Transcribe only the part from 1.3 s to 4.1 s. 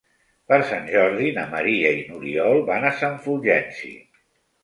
na Maria i n'Oriol van a Sant Fulgenci.